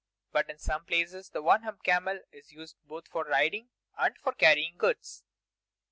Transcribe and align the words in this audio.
But 0.31 0.49
in 0.49 0.57
some 0.57 0.83
places 0.83 1.29
the 1.29 1.43
One 1.43 1.61
Hump 1.61 1.83
camel 1.83 2.21
is 2.31 2.51
used 2.51 2.75
both 2.87 3.07
for 3.07 3.23
riding 3.23 3.69
and 3.99 4.17
for 4.17 4.33
carrying 4.33 4.75
goods. 4.75 5.23